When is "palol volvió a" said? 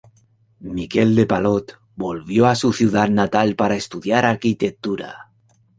1.27-2.55